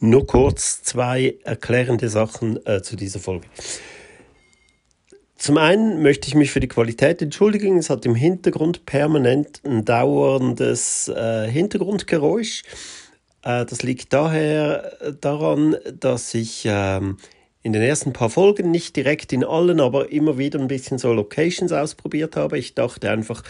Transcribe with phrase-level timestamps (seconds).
[0.00, 3.46] Nur kurz zwei erklärende Sachen äh, zu dieser Folge.
[5.36, 7.76] Zum einen möchte ich mich für die Qualität entschuldigen.
[7.76, 12.62] Es hat im Hintergrund permanent ein dauerndes äh, Hintergrundgeräusch.
[13.42, 17.18] Äh, das liegt daher daran, dass ich ähm,
[17.62, 21.12] in den ersten paar Folgen nicht direkt in allen, aber immer wieder ein bisschen so
[21.12, 22.58] Locations ausprobiert habe.
[22.58, 23.42] Ich dachte einfach,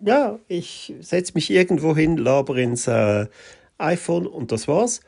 [0.00, 3.26] ja, ich setze mich irgendwo hin, laber ins äh,
[3.78, 5.00] iPhone und das war's.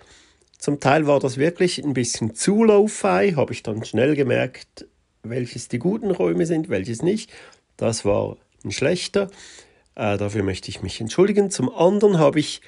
[0.59, 4.87] Zum Teil war das wirklich ein bisschen zu low-fi, habe ich dann schnell gemerkt,
[5.23, 7.31] welches die guten Räume sind, welches nicht.
[7.77, 9.31] Das war ein schlechter.
[9.95, 11.51] Äh, dafür möchte ich mich entschuldigen.
[11.51, 12.61] Zum anderen habe ich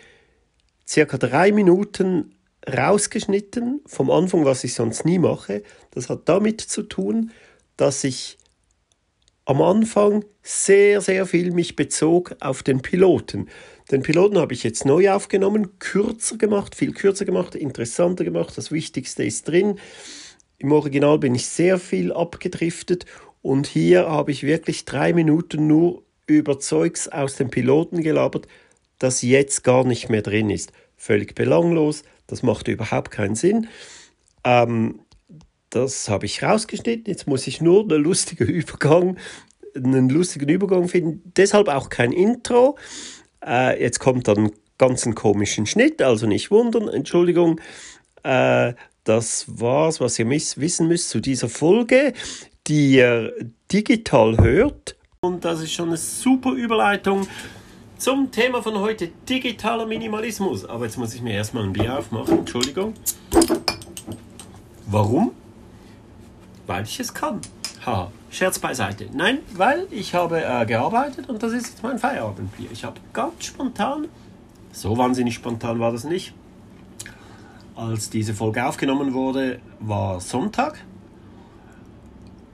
[0.88, 2.34] circa drei Minuten
[2.66, 5.62] rausgeschnitten vom Anfang, was ich sonst nie mache.
[5.90, 7.30] Das hat damit zu tun,
[7.76, 8.38] dass ich
[9.44, 13.48] am Anfang sehr, sehr viel mich bezog auf den Piloten.
[13.90, 18.56] Den Piloten habe ich jetzt neu aufgenommen, kürzer gemacht, viel kürzer gemacht, interessanter gemacht.
[18.56, 19.78] Das Wichtigste ist drin.
[20.58, 23.04] Im Original bin ich sehr viel abgedriftet
[23.42, 28.46] und hier habe ich wirklich drei Minuten nur über Zeugs aus dem Piloten gelabert,
[28.98, 30.72] das jetzt gar nicht mehr drin ist.
[30.96, 33.66] Völlig belanglos, das macht überhaupt keinen Sinn.
[34.44, 35.00] Ähm,
[35.72, 37.04] das habe ich rausgeschnitten.
[37.06, 39.16] Jetzt muss ich nur einen lustigen Übergang,
[39.74, 41.32] einen lustigen Übergang finden.
[41.36, 42.76] Deshalb auch kein Intro.
[43.44, 46.88] Äh, jetzt kommt dann ganz einen komischen Schnitt, also nicht wundern.
[46.88, 47.60] Entschuldigung.
[48.22, 52.12] Äh, das war's, was ihr wissen müsst zu dieser Folge,
[52.68, 53.32] die ihr
[53.72, 54.96] digital hört.
[55.22, 57.26] Und das ist schon eine super Überleitung
[57.96, 60.64] zum Thema von heute, digitaler Minimalismus.
[60.64, 62.94] Aber jetzt muss ich mir erstmal ein Bier aufmachen, Entschuldigung.
[64.86, 65.32] Warum?
[66.66, 67.40] Weil ich es kann.
[67.84, 69.06] Haha, Scherz beiseite.
[69.12, 72.70] Nein, weil ich habe äh, gearbeitet und das ist jetzt mein Feierabendbier.
[72.72, 74.06] Ich habe ganz spontan,
[74.72, 76.32] so wahnsinnig spontan war das nicht,
[77.74, 80.84] als diese Folge aufgenommen wurde, war Sonntag.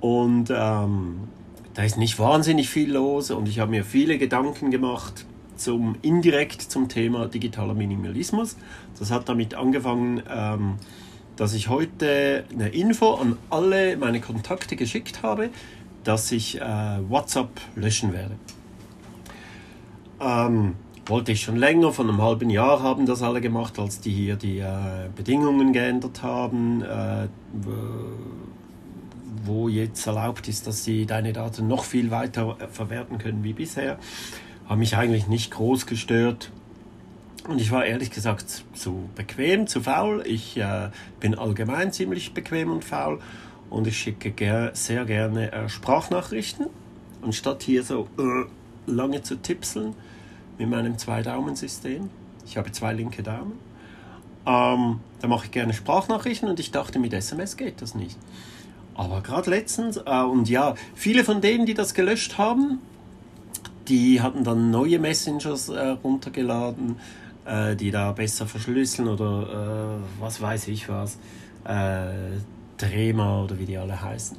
[0.00, 1.28] Und ähm,
[1.74, 6.62] da ist nicht wahnsinnig viel los und ich habe mir viele Gedanken gemacht, zum, indirekt
[6.62, 8.56] zum Thema digitaler Minimalismus.
[8.98, 10.74] Das hat damit angefangen, ähm,
[11.38, 15.50] dass ich heute eine Info an alle meine Kontakte geschickt habe,
[16.04, 16.64] dass ich äh,
[17.08, 18.34] WhatsApp löschen werde.
[20.20, 20.74] Ähm,
[21.06, 24.36] wollte ich schon länger, von einem halben Jahr haben das alle gemacht, als die hier
[24.36, 27.28] die äh, Bedingungen geändert haben, äh,
[29.44, 33.98] wo jetzt erlaubt ist, dass sie deine Daten noch viel weiter verwerten können wie bisher
[34.68, 36.50] haben mich eigentlich nicht groß gestört.
[37.48, 40.22] Und ich war ehrlich gesagt zu bequem, zu faul.
[40.26, 43.20] Ich äh, bin allgemein ziemlich bequem und faul
[43.70, 46.66] und ich schicke ger sehr gerne äh, Sprachnachrichten,
[47.22, 48.44] anstatt hier so äh,
[48.90, 49.94] lange zu tipseln
[50.58, 52.10] mit meinem Zwei-Daumen-System.
[52.44, 53.52] Ich habe zwei linke Daumen.
[54.44, 58.18] Ähm, da mache ich gerne Sprachnachrichten und ich dachte, mit SMS geht das nicht.
[58.94, 62.80] Aber gerade letztens, äh, und ja, viele von denen, die das gelöscht haben,
[63.88, 66.96] die hatten dann neue Messengers äh, runtergeladen,
[67.48, 71.18] äh, die da besser verschlüsseln oder äh, was weiß ich was,
[71.64, 72.38] äh,
[72.76, 74.36] Trema oder wie die alle heißen.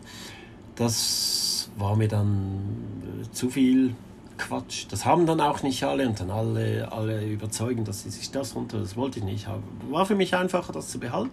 [0.75, 3.95] Das war mir dann äh, zu viel
[4.37, 4.85] Quatsch.
[4.89, 8.55] Das haben dann auch nicht alle und dann alle, alle überzeugen, dass sie sich das
[8.55, 9.63] runter, das wollte ich nicht haben.
[9.89, 11.31] War für mich einfacher, das zu behalten.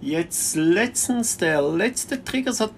[0.00, 2.72] Jetzt letztens, der letzte Trigger, hat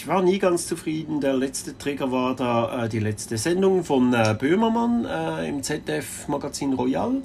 [0.00, 1.20] ich war nie ganz zufrieden.
[1.20, 6.72] Der letzte Trigger war da äh, die letzte Sendung von äh, Böhmermann äh, im ZDF-Magazin
[6.72, 7.20] Royal.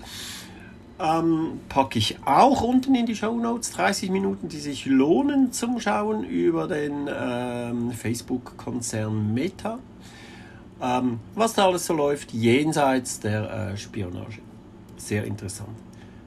[1.00, 5.80] Ähm, packe ich auch unten in die Show Notes 30 Minuten, die sich lohnen zum
[5.80, 9.80] Schauen über den ähm, Facebook-Konzern Meta.
[10.82, 14.40] Ähm, was da alles so läuft, jenseits der äh, Spionage.
[14.98, 15.78] Sehr interessant.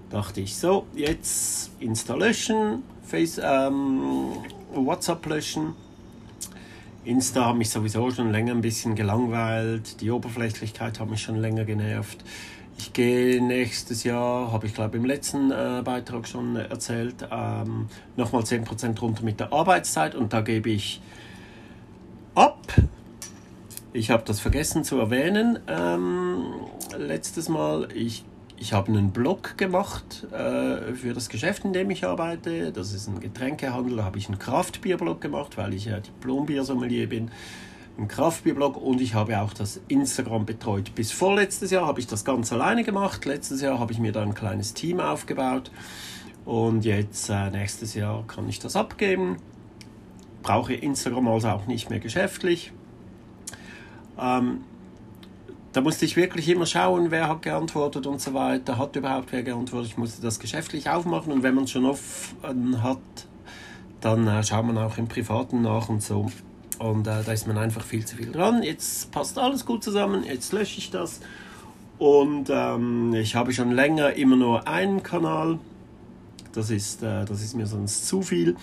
[0.09, 4.31] Dachte ich, so, jetzt Insta löschen, Face, ähm,
[4.73, 5.75] WhatsApp löschen
[7.09, 10.03] Insta hat mich sowieso schon länger ein bisschen gelangweilt.
[10.03, 12.23] Die Oberflächlichkeit hat mich schon länger genervt.
[12.77, 18.43] Ich gehe nächstes Jahr, habe ich glaube im letzten äh, Beitrag schon erzählt, ähm, nochmal
[18.43, 21.01] 10% runter mit der Arbeitszeit und da gebe ich
[22.35, 22.61] ab.
[23.95, 26.45] Ich habe das vergessen zu erwähnen ähm,
[26.97, 27.89] letztes Mal.
[27.95, 28.25] Ich
[28.61, 32.73] ich habe einen Blog gemacht äh, für das Geschäft, in dem ich arbeite.
[32.73, 33.97] Das ist ein Getränkehandel.
[33.97, 37.31] Da habe ich einen Kraftbierblog gemacht, weil ich ja Diplom-Biersommelier bin.
[37.99, 40.95] Ein Kraftbierblog und ich habe auch das Instagram betreut.
[40.95, 43.25] Bis vorletztes Jahr habe ich das ganz alleine gemacht.
[43.25, 45.71] Letztes Jahr habe ich mir da ein kleines Team aufgebaut.
[46.45, 49.37] Und jetzt, äh, nächstes Jahr, kann ich das abgeben.
[50.43, 52.73] Brauche Instagram also auch nicht mehr geschäftlich.
[54.19, 54.61] Ähm,
[55.73, 58.79] da musste ich wirklich immer schauen, wer hat geantwortet und so weiter.
[58.79, 59.91] Hat überhaupt wer geantwortet?
[59.91, 62.99] Ich musste das geschäftlich aufmachen und wenn man es schon offen hat,
[64.01, 66.31] dann äh, schaut man auch im Privaten nach und so.
[66.79, 68.63] Und äh, da ist man einfach viel zu viel dran.
[68.63, 71.21] Jetzt passt alles gut zusammen, jetzt lösche ich das.
[71.99, 75.59] Und ähm, ich habe schon länger immer nur einen Kanal.
[76.53, 78.57] Das ist, äh, das ist mir sonst zu viel.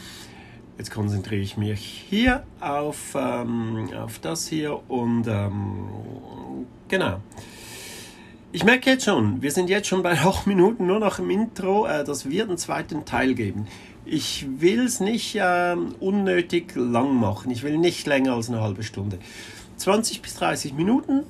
[0.78, 5.88] Jetzt konzentriere ich mich hier auf, ähm, auf das hier und ähm,
[6.90, 7.22] genau.
[8.52, 11.86] Ich merke jetzt schon, wir sind jetzt schon bei 8 Minuten nur noch im Intro.
[11.86, 13.68] Äh, das wird einen zweiten Teil geben.
[14.06, 17.52] Ich will es nicht äh, unnötig lang machen.
[17.52, 19.18] Ich will nicht länger als eine halbe Stunde.
[19.78, 21.24] 20 bis 30 Minuten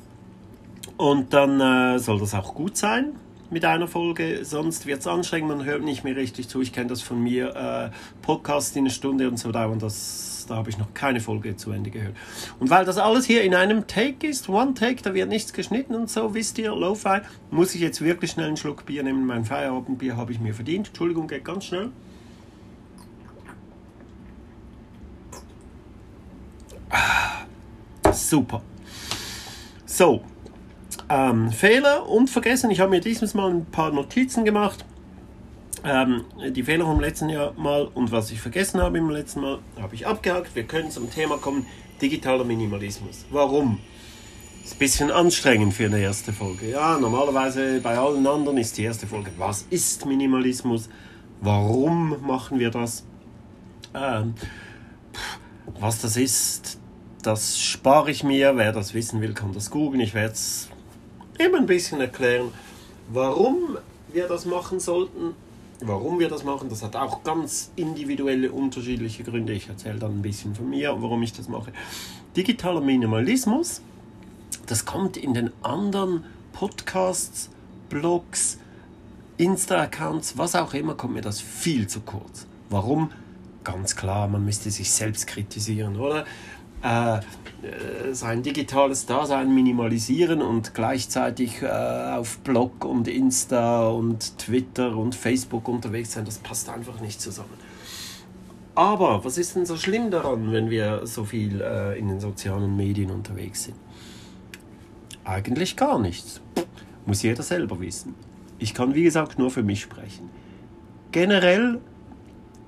[0.97, 3.13] und dann äh, soll das auch gut sein
[3.49, 4.43] mit einer Folge.
[4.43, 6.61] Sonst wird es anstrengend, man hört nicht mehr richtig zu.
[6.61, 7.55] Ich kenne das von mir.
[7.55, 7.89] Äh,
[8.21, 11.71] Podcast in einer Stunde und so dauern, das, da habe ich noch keine Folge zu
[11.71, 12.15] Ende gehört.
[12.59, 15.95] Und weil das alles hier in einem Take ist, One Take, da wird nichts geschnitten
[15.95, 17.21] und so, wisst ihr, Lo-Fi,
[17.51, 19.25] muss ich jetzt wirklich schnell einen Schluck Bier nehmen.
[19.25, 20.87] Mein Feierabendbier habe ich mir verdient.
[20.87, 21.91] Entschuldigung, geht ganz schnell.
[28.11, 28.61] Super.
[29.85, 30.23] So,
[31.09, 32.71] ähm, Fehler und vergessen.
[32.71, 34.85] Ich habe mir dieses Mal ein paar Notizen gemacht.
[35.83, 39.59] Ähm, die Fehler vom letzten Jahr mal und was ich vergessen habe im letzten Mal,
[39.79, 40.55] habe ich abgehakt.
[40.55, 41.65] Wir können zum Thema kommen:
[42.01, 43.25] digitaler Minimalismus.
[43.29, 43.79] Warum?
[44.63, 46.71] Ist ein bisschen anstrengend für eine erste Folge.
[46.71, 50.89] Ja, normalerweise bei allen anderen ist die erste Folge: Was ist Minimalismus?
[51.41, 53.05] Warum machen wir das?
[53.93, 54.33] Ähm,
[55.79, 56.79] was das ist,
[57.21, 58.57] das spare ich mir.
[58.57, 60.01] Wer das wissen will, kann das googeln.
[60.01, 60.69] Ich werde es
[61.37, 62.51] immer ein bisschen erklären,
[63.09, 63.77] warum
[64.11, 65.33] wir das machen sollten.
[65.81, 69.51] Warum wir das machen, das hat auch ganz individuelle, unterschiedliche Gründe.
[69.51, 71.73] Ich erzähle dann ein bisschen von mir, warum ich das mache.
[72.37, 73.81] Digitaler Minimalismus,
[74.67, 76.23] das kommt in den anderen
[76.53, 77.49] Podcasts,
[77.89, 78.57] Blogs,
[79.37, 82.47] Insta-Accounts, was auch immer, kommt mir das viel zu kurz.
[82.69, 83.11] Warum?
[83.65, 86.25] Ganz klar, man müsste sich selbst kritisieren, oder?
[86.85, 87.21] Äh,
[88.11, 95.67] sein digitales Dasein minimalisieren und gleichzeitig äh, auf Blog und Insta und Twitter und Facebook
[95.67, 97.57] unterwegs sein, das passt einfach nicht zusammen.
[98.75, 102.75] Aber was ist denn so schlimm daran, wenn wir so viel äh, in den sozialen
[102.75, 103.77] Medien unterwegs sind?
[105.23, 106.39] Eigentlich gar nichts.
[107.07, 108.13] Muss jeder selber wissen.
[108.59, 110.29] Ich kann, wie gesagt, nur für mich sprechen.
[111.11, 111.79] Generell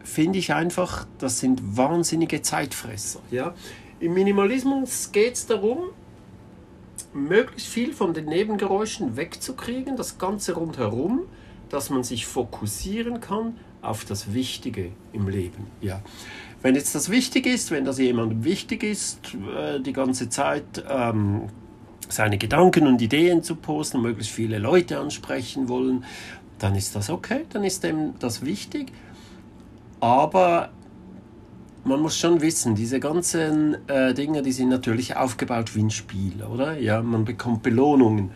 [0.03, 3.19] finde ich einfach, das sind wahnsinnige Zeitfresser.
[3.29, 3.53] Ja?
[3.99, 5.89] Im Minimalismus geht es darum,
[7.13, 11.21] möglichst viel von den Nebengeräuschen wegzukriegen, das Ganze rundherum,
[11.69, 15.67] dass man sich fokussieren kann auf das Wichtige im Leben.
[15.81, 16.01] Ja.
[16.61, 21.49] Wenn jetzt das wichtig ist, wenn das jemandem wichtig ist, äh, die ganze Zeit ähm,
[22.09, 26.05] seine Gedanken und Ideen zu posten, möglichst viele Leute ansprechen wollen,
[26.59, 28.91] dann ist das okay, dann ist dem das wichtig.
[29.99, 30.69] Aber
[31.87, 36.43] man muss schon wissen, diese ganzen äh, Dinge, die sind natürlich aufgebaut wie ein Spiel,
[36.43, 36.77] oder?
[36.77, 38.31] Ja, man bekommt Belohnungen,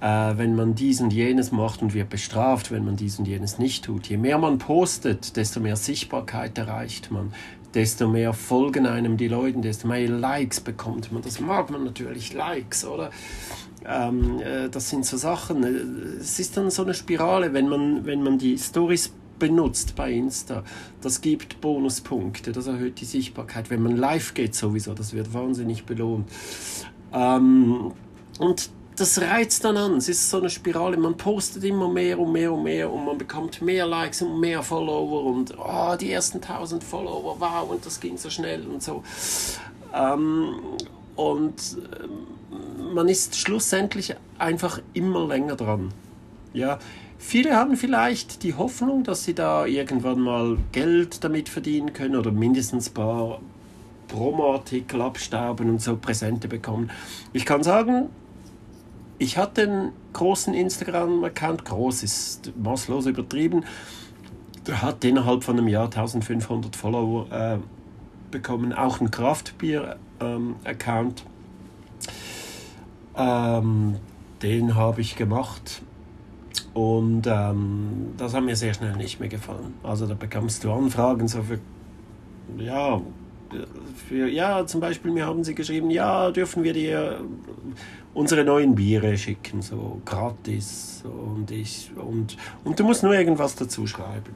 [0.00, 3.58] äh, wenn man dies und jenes macht und wird bestraft, wenn man dies und jenes
[3.58, 4.06] nicht tut.
[4.08, 7.32] Je mehr man postet, desto mehr Sichtbarkeit erreicht man,
[7.74, 11.22] desto mehr folgen einem die Leute, desto mehr Likes bekommt man.
[11.22, 13.10] Das mag man natürlich, Likes, oder?
[13.86, 15.64] Ähm, äh, das sind so Sachen.
[15.64, 20.12] Äh, es ist dann so eine Spirale, wenn man, wenn man die Stories benutzt bei
[20.12, 20.62] Insta.
[21.00, 23.70] Das gibt Bonuspunkte, das erhöht die Sichtbarkeit.
[23.70, 26.28] Wenn man live geht sowieso, das wird wahnsinnig belohnt.
[27.12, 27.90] Ähm,
[28.38, 28.70] und
[29.00, 29.96] das reizt dann an.
[29.96, 30.96] Es ist so eine Spirale.
[30.96, 34.62] Man postet immer mehr und mehr und mehr und man bekommt mehr Likes und mehr
[34.62, 39.02] Follower und oh, die ersten 1000 Follower, wow, und das ging so schnell und so.
[39.94, 40.54] Ähm,
[41.16, 45.92] und ähm, man ist schlussendlich einfach immer länger dran.
[46.52, 46.78] Ja,
[47.22, 52.32] Viele haben vielleicht die Hoffnung, dass sie da irgendwann mal Geld damit verdienen können oder
[52.32, 53.42] mindestens ein paar
[54.08, 56.90] Promo-Artikel abstauben und so Präsente bekommen.
[57.34, 58.08] Ich kann sagen,
[59.18, 63.64] ich hatte einen großen Instagram-Account, groß ist maßlos übertrieben,
[64.66, 67.58] der hat innerhalb von einem Jahr 1500 Follower äh,
[68.30, 71.24] bekommen, auch ein Kraftbier-Account.
[73.14, 73.96] Ähm, ähm,
[74.42, 75.82] den habe ich gemacht
[76.74, 79.74] und ähm, das hat mir sehr schnell nicht mehr gefallen.
[79.82, 81.58] Also da bekommst du Anfragen so für,
[82.62, 83.00] ja,
[84.08, 87.20] für, ja, zum Beispiel mir haben sie geschrieben, ja, dürfen wir dir
[88.14, 91.02] unsere neuen Biere schicken, so gratis.
[91.04, 94.34] Und, ich, und, und du musst nur irgendwas dazu schreiben.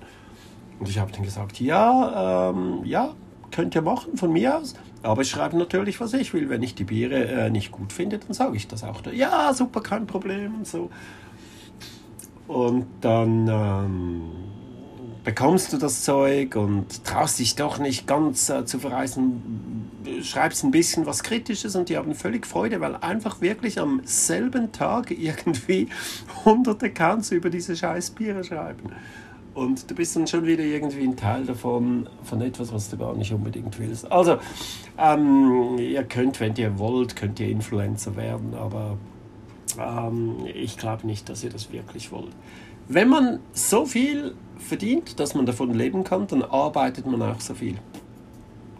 [0.81, 3.15] Und ich habe dann gesagt, ja, ähm, ja,
[3.51, 4.75] könnt ihr machen von mir aus.
[5.03, 6.49] Aber ich schreibe natürlich, was ich will.
[6.49, 9.03] Wenn ich die Biere äh, nicht gut finde, dann sage ich das auch.
[9.13, 10.91] Ja, super, kein Problem und so.
[12.47, 14.23] Und dann ähm,
[15.25, 19.91] bekommst du das Zeug und traust dich doch nicht ganz äh, zu verreisen,
[20.23, 24.73] schreibst ein bisschen was Kritisches und die haben völlig Freude, weil einfach wirklich am selben
[24.73, 25.89] Tag irgendwie
[26.45, 28.91] hunderte Accounts über diese scheiß Biere schreiben.
[29.55, 33.15] Und du bist dann schon wieder irgendwie ein Teil davon, von etwas, was du gar
[33.15, 34.11] nicht unbedingt willst.
[34.11, 34.39] Also,
[34.99, 38.99] ähm, ihr könnt, wenn ihr wollt, könnt ihr Influencer werden, aber
[39.79, 42.33] ähm, ich glaube nicht, dass ihr das wirklich wollt.
[42.89, 47.55] Wenn man so viel verdient, dass man davon leben kann, dann arbeitet man auch so
[47.55, 47.79] viel.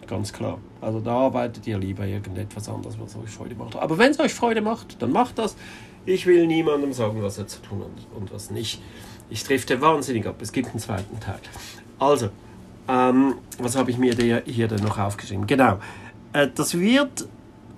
[0.07, 0.59] Ganz klar.
[0.81, 3.77] Also da arbeitet ihr lieber irgendetwas anderes, was euch Freude macht.
[3.77, 5.57] Aber wenn es euch Freude macht, dann macht das.
[6.05, 8.83] Ich will niemandem sagen, was er zu tun hat und was nicht.
[9.31, 10.37] Ich drifte wahnsinnig ab.
[10.41, 11.39] Es gibt einen zweiten Teil.
[11.99, 12.29] Also,
[12.89, 15.47] ähm, was habe ich mir hier denn noch aufgeschrieben?
[15.47, 15.79] Genau.
[16.35, 17.27] Äh, das wird,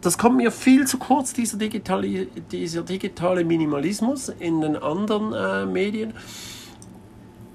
[0.07, 5.67] das kommt mir viel zu kurz, dieser digitale, dieser digitale Minimalismus in den anderen äh,
[5.67, 6.15] Medien.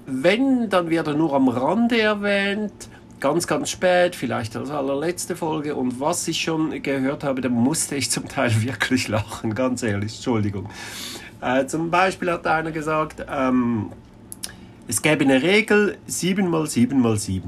[0.04, 2.90] Wenn, dann wird er nur am Rande erwähnt
[3.20, 5.76] ganz, ganz spät, vielleicht als allerletzte Folge.
[5.76, 10.16] Und was ich schon gehört habe, da musste ich zum Teil wirklich lachen, ganz ehrlich,
[10.16, 10.68] Entschuldigung.
[11.40, 13.92] Äh, zum Beispiel hat einer gesagt, ähm,
[14.88, 17.42] es gäbe eine Regel 7x7x7.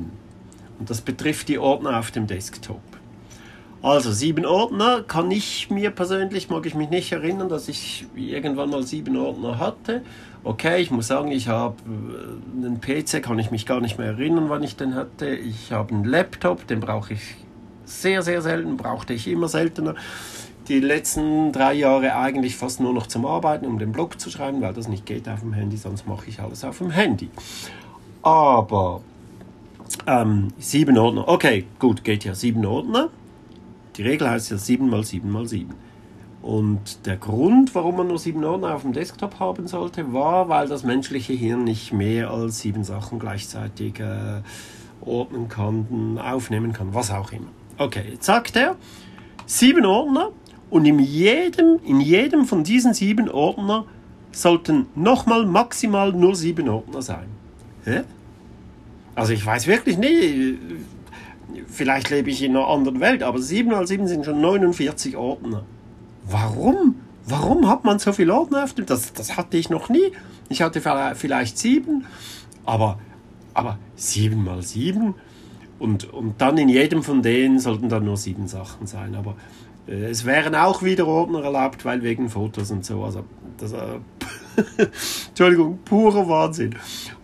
[0.78, 2.80] Und das betrifft die Ordner auf dem Desktop.
[3.84, 8.70] Also sieben Ordner kann ich mir persönlich, mag ich mich nicht erinnern, dass ich irgendwann
[8.70, 10.00] mal sieben Ordner hatte.
[10.42, 14.06] Okay, ich muss sagen, ich habe äh, einen PC, kann ich mich gar nicht mehr
[14.06, 15.28] erinnern, wann ich den hatte.
[15.36, 17.20] Ich habe einen Laptop, den brauche ich
[17.84, 19.94] sehr, sehr selten, brauchte ich immer seltener
[20.66, 24.62] die letzten drei Jahre eigentlich fast nur noch zum Arbeiten, um den Blog zu schreiben,
[24.62, 27.28] weil das nicht geht auf dem Handy, sonst mache ich alles auf dem Handy.
[28.22, 29.02] Aber
[30.06, 33.10] ähm, sieben Ordner, okay, gut, geht ja sieben Ordner.
[33.96, 35.74] Die Regel heißt ja 7 mal 7 mal 7.
[36.44, 40.68] Und der Grund, warum man nur sieben Ordner auf dem Desktop haben sollte, war, weil
[40.68, 44.42] das menschliche Hirn nicht mehr als sieben Sachen gleichzeitig äh,
[45.00, 47.48] ordnen kann, aufnehmen kann, was auch immer.
[47.78, 48.76] Okay, jetzt sagt er,
[49.46, 50.32] sieben Ordner
[50.68, 53.86] und in jedem, in jedem von diesen sieben Ordner
[54.30, 57.26] sollten nochmal maximal nur sieben Ordner sein.
[57.84, 58.02] Hä?
[59.14, 60.58] Also ich weiß wirklich nicht,
[61.66, 65.64] vielleicht lebe ich in einer anderen Welt, aber sieben mal sieben sind schon 49 Ordner.
[66.24, 66.96] Warum?
[67.26, 68.86] Warum hat man so viele Ordner auf dem?
[68.86, 70.12] Das, das hatte ich noch nie.
[70.48, 70.80] Ich hatte
[71.14, 72.04] vielleicht sieben,
[72.66, 72.98] aber,
[73.54, 75.14] aber sieben mal sieben
[75.78, 79.14] und, und dann in jedem von denen sollten dann nur sieben Sachen sein.
[79.14, 79.36] Aber
[79.86, 83.04] äh, es wären auch wieder Ordner erlaubt, weil wegen Fotos und so.
[83.04, 83.24] Also,
[83.56, 83.98] das, äh,
[85.28, 86.76] Entschuldigung, purer Wahnsinn.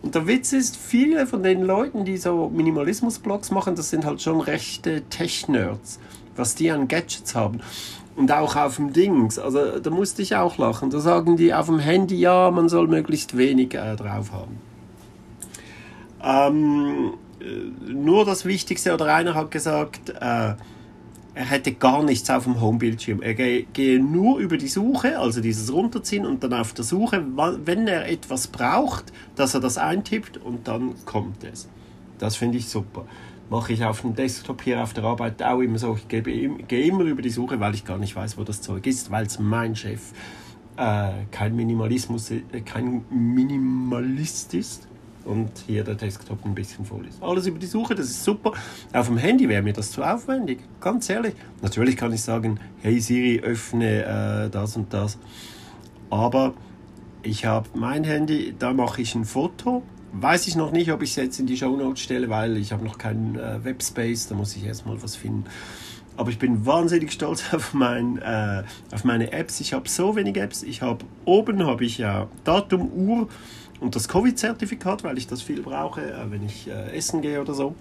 [0.03, 4.23] Und der Witz ist, viele von den Leuten, die so Minimalismus-Blogs machen, das sind halt
[4.23, 6.01] schon rechte Tech-Nerds,
[6.37, 7.61] was die an Gadgets haben.
[8.17, 10.91] Und auch auf dem Dings, also da musste ich auch lachen.
[10.91, 14.59] Da sagen die auf dem Handy, ja, man soll möglichst wenig äh, drauf haben.
[16.23, 20.55] Ähm, äh, nur das Wichtigste, oder einer hat gesagt, äh,
[21.35, 23.23] er hätte gar nichts auf dem Homebildschirm.
[23.23, 27.25] Er gehe nur über die Suche, also dieses Runterziehen und dann auf der Suche,
[27.65, 31.69] wenn er etwas braucht, dass er das eintippt und dann kommt es.
[32.19, 33.07] Das finde ich super.
[33.49, 35.97] Mache ich auf dem Desktop hier auf der Arbeit auch immer so.
[35.97, 39.11] Ich gehe immer über die Suche, weil ich gar nicht weiß, wo das Zeug ist,
[39.11, 40.13] weil es mein Chef
[40.77, 44.90] äh, kein Minimalismus, äh, kein Minimalist ist
[45.25, 47.23] und hier der Desktop ein bisschen voll ist.
[47.23, 48.53] Alles über die Suche, das ist super.
[48.93, 51.35] Auf dem Handy wäre mir das zu aufwendig, ganz ehrlich.
[51.63, 55.19] Natürlich kann ich sagen, hey Siri, öffne äh, das und das.
[56.09, 56.55] Aber
[57.23, 59.83] ich habe mein Handy, da mache ich ein Foto.
[60.13, 62.73] Weiß ich noch nicht, ob ich es jetzt in die Show Notes stelle, weil ich
[62.73, 65.45] habe noch keinen äh, Webspace, da muss ich erstmal was finden.
[66.17, 69.61] Aber ich bin wahnsinnig stolz auf, mein, äh, auf meine Apps.
[69.61, 70.63] Ich habe so wenig Apps.
[70.63, 73.29] Ich habe oben habe ich ja Datum, Uhr,
[73.81, 77.55] und das Covid-Zertifikat, weil ich das viel brauche, äh, wenn ich äh, essen gehe oder
[77.55, 77.75] so.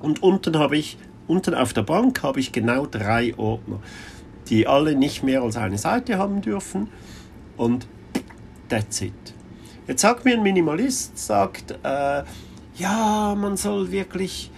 [0.00, 3.80] Und unten habe ich, unten auf der Bank habe ich genau drei Ordner,
[4.48, 6.88] die alle nicht mehr als eine Seite haben dürfen.
[7.56, 7.86] Und
[8.68, 9.12] that's it.
[9.86, 12.22] Jetzt sagt mir ein Minimalist, sagt, äh,
[12.76, 14.50] ja, man soll wirklich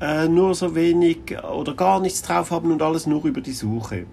[0.00, 4.06] äh, nur so wenig oder gar nichts drauf haben und alles nur über die Suche.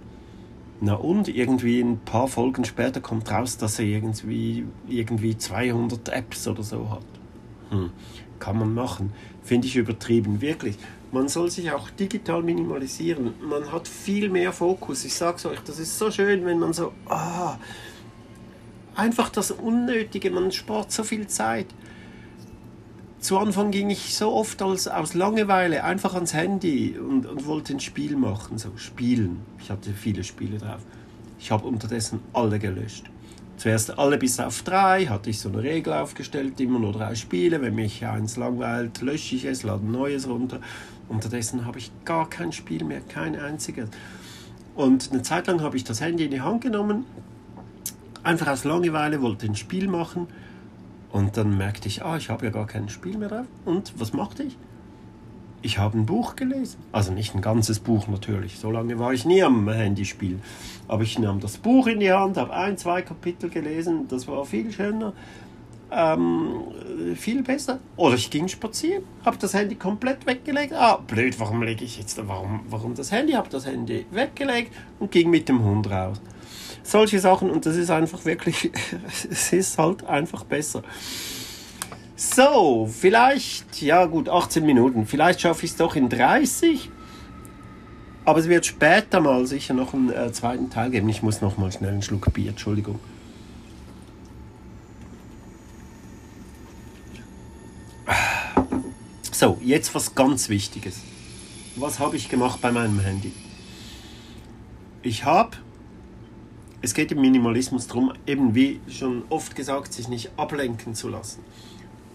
[0.86, 6.46] Na und irgendwie ein paar Folgen später kommt raus, dass er irgendwie, irgendwie 200 Apps
[6.46, 7.06] oder so hat.
[7.70, 7.90] Hm.
[8.38, 9.14] Kann man machen.
[9.44, 10.78] Finde ich übertrieben, wirklich.
[11.14, 13.34] Man soll sich auch digital minimalisieren.
[13.42, 15.06] Man hat viel mehr Fokus.
[15.06, 17.58] Ich sag's euch, das ist so schön, wenn man so, ah,
[18.94, 21.68] einfach das Unnötige, man spart so viel Zeit.
[23.24, 27.74] Zu Anfang ging ich so oft als, aus Langeweile einfach ans Handy und, und wollte
[27.74, 29.40] ein Spiel machen, so spielen.
[29.60, 30.82] Ich hatte viele Spiele drauf.
[31.40, 33.10] Ich habe unterdessen alle gelöscht.
[33.56, 37.62] Zuerst alle bis auf drei, hatte ich so eine Regel aufgestellt, immer nur drei Spiele.
[37.62, 40.60] Wenn mich eins langweilt, lösche ich es, lade neues runter.
[41.08, 43.88] Unterdessen habe ich gar kein Spiel mehr, kein einziges.
[44.76, 47.06] Und eine Zeit lang habe ich das Handy in die Hand genommen,
[48.22, 50.28] einfach aus Langeweile, wollte ein Spiel machen
[51.14, 53.46] und dann merkte ich, ah, ich habe ja gar kein Spiel mehr drauf.
[53.66, 54.58] Und was machte ich?
[55.62, 56.80] Ich habe ein Buch gelesen.
[56.92, 60.40] Also nicht ein ganzes Buch natürlich, so lange war ich nie am Handyspiel.
[60.88, 64.44] Aber ich nahm das Buch in die Hand, habe ein, zwei Kapitel gelesen, das war
[64.44, 65.14] viel schöner,
[65.92, 66.64] ähm,
[67.16, 67.78] viel besser.
[67.96, 70.74] Oder ich ging spazieren, habe das Handy komplett weggelegt.
[70.74, 73.34] Ah, blöd, warum lege ich jetzt, warum, warum das Handy?
[73.34, 76.20] Habe das Handy weggelegt und ging mit dem Hund raus
[76.84, 78.72] solche Sachen und das ist einfach wirklich,
[79.32, 80.84] es ist halt einfach besser.
[82.16, 86.90] So, vielleicht, ja gut, 18 Minuten, vielleicht schaffe ich es doch in 30.
[88.26, 91.10] Aber es wird später mal sicher noch einen äh, zweiten Teil geben.
[91.10, 93.00] Ich muss noch mal schnell einen Schluck Bier, Entschuldigung.
[99.32, 101.02] So, jetzt was ganz Wichtiges.
[101.76, 103.34] Was habe ich gemacht bei meinem Handy?
[105.02, 105.58] Ich habe
[106.84, 111.42] es geht im Minimalismus darum, eben wie schon oft gesagt, sich nicht ablenken zu lassen.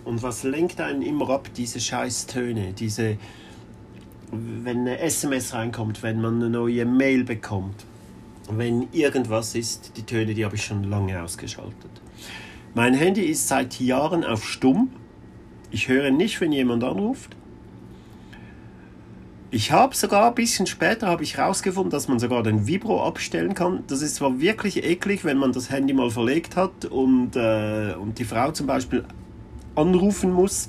[0.04, 1.48] Und was lenkt einen immer ab?
[1.56, 3.16] Diese Scheißtöne, diese,
[4.30, 7.86] wenn eine SMS reinkommt, wenn man eine neue Mail bekommt,
[8.50, 11.90] wenn irgendwas ist, die Töne, die habe ich schon lange ausgeschaltet.
[12.74, 14.90] Mein Handy ist seit Jahren auf Stumm.
[15.70, 17.37] Ich höre nicht, wenn jemand anruft.
[19.50, 23.54] Ich habe sogar ein bisschen später habe ich herausgefunden, dass man sogar den Vibro abstellen
[23.54, 23.82] kann.
[23.86, 28.18] Das ist zwar wirklich eklig, wenn man das Handy mal verlegt hat und, äh, und
[28.18, 29.04] die Frau zum Beispiel
[29.74, 30.68] anrufen muss,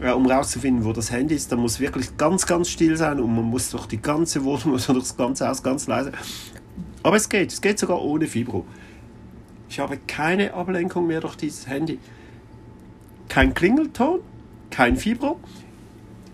[0.00, 1.50] äh, um herauszufinden, wo das Handy ist.
[1.50, 4.92] Da muss wirklich ganz, ganz still sein und man muss durch die ganze Wohnung oder
[4.92, 6.12] durch das ganze Haus ganz leise.
[7.02, 8.64] Aber es geht, es geht sogar ohne Vibro.
[9.68, 11.98] Ich habe keine Ablenkung mehr durch dieses Handy.
[13.28, 14.20] Kein Klingelton,
[14.70, 15.40] kein Vibro.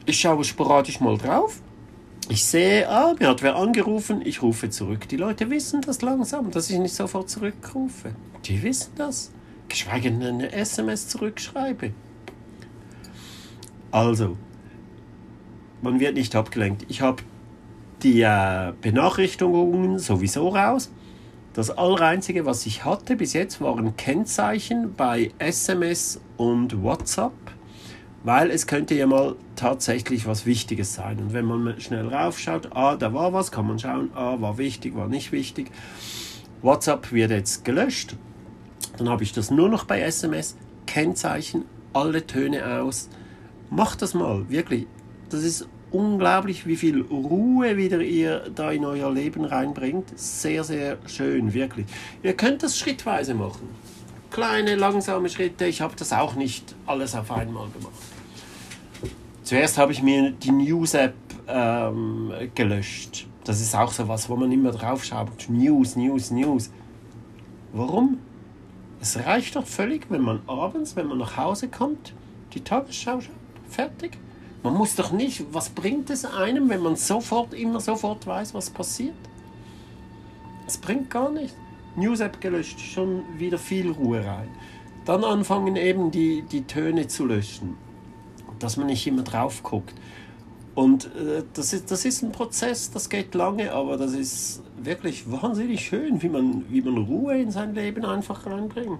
[0.05, 1.61] Ich schaue sporadisch mal drauf.
[2.29, 5.09] Ich sehe, ah, mir hat wer angerufen, ich rufe zurück.
[5.09, 8.15] Die Leute wissen das langsam, dass ich nicht sofort zurückrufe.
[8.45, 9.31] Die wissen das.
[9.69, 11.93] Geschweige denn eine SMS zurückschreibe.
[13.91, 14.37] Also,
[15.83, 16.87] man wird nicht abgelenkt.
[16.89, 17.23] Ich habe
[18.03, 20.91] die äh, Benachrichtigungen sowieso raus.
[21.55, 27.33] Das Allereinzige, was ich hatte bis jetzt, waren Kennzeichen bei SMS und WhatsApp
[28.25, 31.19] weil es könnte ja mal tatsächlich was Wichtiges sein.
[31.19, 34.95] Und wenn man schnell raufschaut, ah, da war was, kann man schauen, ah, war wichtig,
[34.95, 35.71] war nicht wichtig.
[36.63, 38.17] WhatsApp wird jetzt gelöscht.
[38.97, 40.57] Dann habe ich das nur noch bei SMS.
[40.87, 43.09] Kennzeichen, alle Töne aus.
[43.71, 44.87] Macht das mal, wirklich.
[45.31, 50.19] Das ist unglaublich, wie viel Ruhe wieder ihr da in euer Leben reinbringt.
[50.19, 51.87] Sehr, sehr schön, wirklich.
[52.23, 53.69] Ihr könnt das schrittweise machen.
[54.31, 55.67] Kleine, langsame Schritte.
[55.67, 58.12] Ich habe das auch nicht alles auf einmal gemacht.
[59.53, 61.13] Zuerst habe ich mir die News-App
[61.47, 63.27] ähm, gelöscht.
[63.45, 65.29] Das ist auch so was, wo man immer drauf schaut.
[65.51, 66.71] News, News, News.
[67.75, 68.17] Warum?
[69.03, 72.15] Es reicht doch völlig, wenn man abends, wenn man nach Hause kommt,
[72.55, 73.35] die Tagesschau schaut.
[73.69, 74.17] Fertig.
[74.63, 78.71] Man muss doch nicht, was bringt es einem, wenn man sofort, immer sofort weiß, was
[78.71, 79.13] passiert?
[80.67, 81.59] Es bringt gar nichts.
[81.97, 84.49] News-App gelöscht, schon wieder viel Ruhe rein.
[85.05, 87.92] Dann anfangen eben die, die Töne zu löschen
[88.63, 89.95] dass man nicht immer drauf guckt.
[90.75, 95.31] Und äh, das, ist, das ist ein Prozess, das geht lange, aber das ist wirklich
[95.31, 98.99] wahnsinnig schön, wie man, wie man Ruhe in sein Leben einfach reinbringt.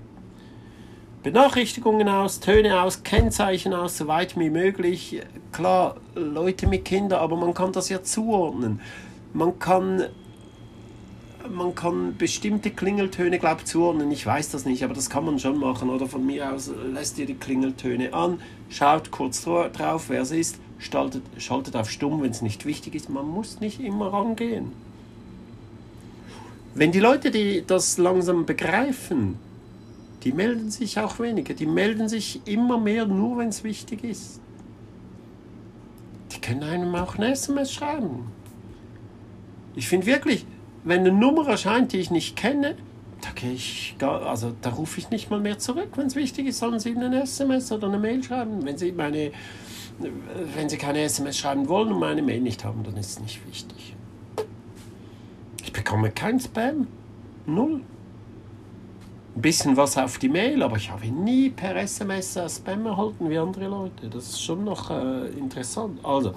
[1.23, 5.23] Benachrichtigungen aus, Töne aus, Kennzeichen aus, so weit wie möglich.
[5.53, 8.81] Klar, Leute mit Kindern, aber man kann das ja zuordnen.
[9.33, 10.05] Man kann
[11.51, 14.11] man kann bestimmte Klingeltöne, glaube ich, zuordnen.
[14.11, 15.91] Ich weiß das nicht, aber das kann man schon machen.
[15.91, 18.41] Oder von mir aus lässt ihr die Klingeltöne an,
[18.73, 23.09] schaut kurz drauf, wer es ist, schaltet, schaltet auf stumm, wenn es nicht wichtig ist.
[23.09, 24.73] Man muss nicht immer rangehen.
[26.75, 29.37] Wenn die Leute die das langsam begreifen,
[30.25, 31.55] die melden sich auch weniger.
[31.55, 34.41] Die melden sich immer mehr, nur wenn es wichtig ist.
[36.33, 38.31] Die können einem auch eine SMS schreiben.
[39.75, 40.47] Ich finde wirklich,
[40.85, 42.77] wenn eine Nummer erscheint, die ich nicht kenne,
[43.23, 45.91] da gehe ich gar, also da rufe ich nicht mal mehr zurück.
[45.97, 48.65] Wenn es wichtig ist, sollen Sie eine SMS oder eine Mail schreiben.
[48.65, 49.31] Wenn Sie meine,
[50.57, 53.47] wenn Sie keine SMS schreiben wollen und meine Mail nicht haben, dann ist es nicht
[53.47, 53.95] wichtig.
[55.63, 56.89] Ich bekomme kein Spam.
[57.47, 57.81] Null.
[59.35, 63.39] ein bisschen was auf die Mail, aber ich habe nie per SMS Spam erhalten wie
[63.39, 64.09] andere Leute.
[64.09, 66.05] Das ist schon noch äh, interessant.
[66.05, 66.35] Also,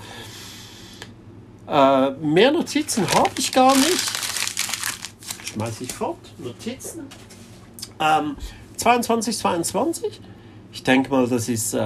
[1.67, 4.24] äh, mehr Notizen habe ich gar nicht.
[5.55, 6.17] Schmeiße ich fort.
[6.37, 7.07] Notizen.
[8.01, 8.35] Ähm,
[8.75, 10.19] 22, 22.
[10.73, 11.79] Ich denke mal, das ist, äh,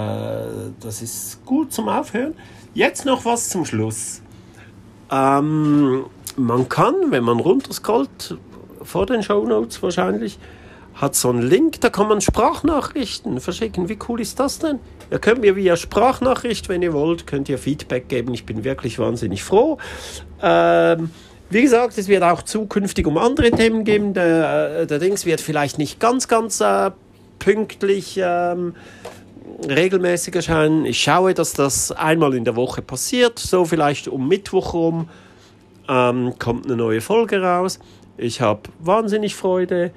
[0.79, 2.33] das ist gut zum Aufhören.
[2.73, 4.21] Jetzt noch was zum Schluss.
[5.11, 6.05] Ähm,
[6.35, 8.39] man kann, wenn man runterscrollt,
[8.81, 10.39] vor den Show Notes wahrscheinlich,
[10.95, 13.87] hat so einen Link, da kann man Sprachnachrichten verschicken.
[13.87, 14.79] Wie cool ist das denn?
[15.11, 18.33] Ihr könnt mir via Sprachnachricht, wenn ihr wollt, könnt ihr Feedback geben.
[18.33, 19.77] Ich bin wirklich wahnsinnig froh.
[20.41, 21.11] Ähm,
[21.49, 24.13] wie gesagt, es wird auch zukünftig um andere Themen gehen.
[24.13, 26.91] Der, der Dings wird vielleicht nicht ganz, ganz äh,
[27.39, 28.75] pünktlich ähm,
[29.67, 30.85] regelmäßig erscheinen.
[30.85, 33.39] Ich schaue, dass das einmal in der Woche passiert.
[33.39, 35.09] So vielleicht um Mittwoch rum
[35.87, 37.79] ähm, kommt eine neue Folge raus.
[38.17, 39.91] Ich habe wahnsinnig Freude.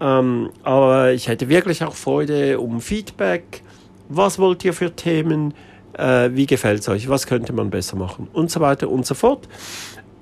[0.00, 3.62] Ähm, aber ich hätte wirklich auch Freude um Feedback.
[4.08, 5.54] Was wollt ihr für Themen?
[5.92, 7.08] Äh, wie gefällt es euch?
[7.08, 8.28] Was könnte man besser machen?
[8.32, 9.48] Und so weiter und so fort.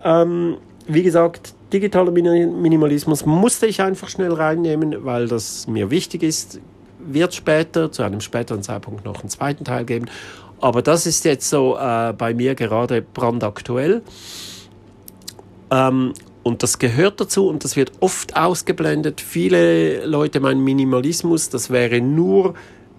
[0.04, 6.60] Ähm, wie gesagt, digitaler Minimalismus musste ich einfach schnell reinnehmen, weil das mir wichtig ist.
[6.98, 10.06] Wird später, zu einem späteren Zeitpunkt, noch einen zweiten Teil geben.
[10.60, 14.02] Aber das ist jetzt so äh, bei mir gerade brandaktuell.
[15.70, 16.12] Ähm,
[16.44, 19.20] und das gehört dazu und das wird oft ausgeblendet.
[19.20, 22.54] Viele Leute meinen Minimalismus, das wäre nur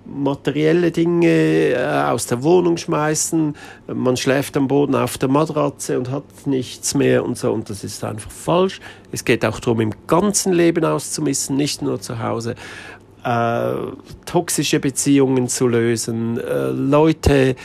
[0.05, 3.55] materielle Dinge äh, aus der Wohnung schmeißen.
[3.87, 7.51] Man schläft am Boden auf der Matratze und hat nichts mehr und so.
[7.51, 8.79] Und das ist einfach falsch.
[9.11, 12.55] Es geht auch darum, im ganzen Leben auszumissen, nicht nur zu Hause.
[13.23, 13.73] Äh,
[14.25, 17.55] toxische Beziehungen zu lösen, äh, Leute,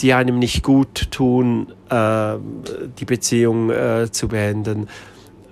[0.00, 2.36] die einem nicht gut tun, äh,
[2.98, 4.88] die Beziehung äh, zu beenden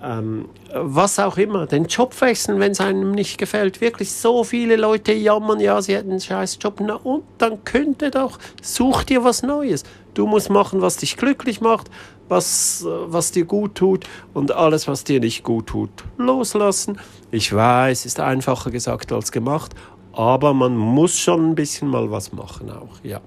[0.02, 3.80] ähm, was auch immer, den Job wechseln, wenn es einem nicht gefällt.
[3.80, 6.80] Wirklich so viele Leute jammern, ja, sie hätten einen scheiß Job.
[6.80, 9.84] Na und dann könnte doch, such dir was Neues.
[10.14, 11.90] Du musst machen, was dich glücklich macht,
[12.28, 16.98] was, was dir gut tut und alles, was dir nicht gut tut, loslassen.
[17.30, 19.74] Ich weiß, ist einfacher gesagt als gemacht,
[20.12, 23.20] aber man muss schon ein bisschen mal was machen auch, ja.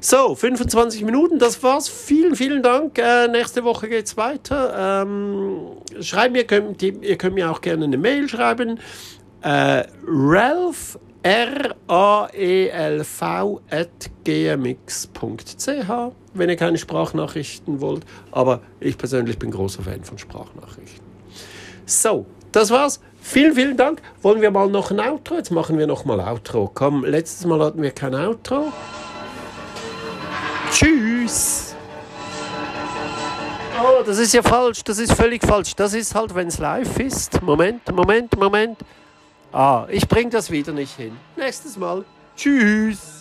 [0.00, 1.88] So, 25 Minuten, das war's.
[1.88, 2.98] Vielen, vielen Dank.
[2.98, 5.02] Äh, nächste Woche geht's weiter.
[5.02, 8.78] Ähm, schreibt mir, könnt, ihr könnt mir auch gerne eine Mail schreiben.
[9.42, 11.90] Äh, Ralph, R-A-E-L-V,
[13.70, 15.90] at gmx.ch,
[16.34, 18.06] wenn ihr keine Sprachnachrichten wollt.
[18.30, 21.04] Aber ich persönlich bin großer Fan von Sprachnachrichten.
[21.86, 23.00] So, das war's.
[23.20, 24.00] Vielen, vielen Dank.
[24.22, 25.34] Wollen wir mal noch ein Outro?
[25.34, 26.70] Jetzt machen wir noch mal Outro.
[26.72, 28.72] Komm, letztes Mal hatten wir kein Outro.
[30.72, 31.74] Tschüss.
[33.80, 34.82] Oh, das ist ja falsch.
[34.84, 35.74] Das ist völlig falsch.
[35.76, 37.40] Das ist halt, wenn es live ist.
[37.42, 38.78] Moment, Moment, Moment.
[39.52, 41.16] Ah, ich bringe das wieder nicht hin.
[41.36, 42.04] Nächstes Mal.
[42.36, 43.17] Tschüss.